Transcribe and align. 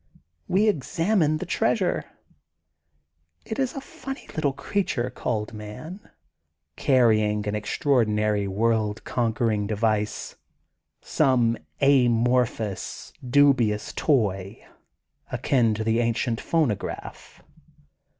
We 0.47 0.67
examine 0.67 1.37
the 1.37 1.45
treasure. 1.45 2.05
It 3.45 3.59
is 3.59 3.75
a 3.75 3.81
funny 3.81 4.27
little 4.35 4.51
creature 4.51 5.11
called 5.11 5.53
*man,' 5.53 6.09
carrying 6.75 7.47
an 7.47 7.53
extraordinary 7.53 8.47
world 8.47 9.03
conquering 9.03 9.67
device, 9.67 10.37
some 11.01 11.55
amorphous, 11.81 13.13
dubious 13.23 13.93
toy, 13.93 14.65
akin 15.31 15.75
to 15.75 15.83
the 15.83 15.99
ancient 15.99 16.41
phonograph. 16.41 17.43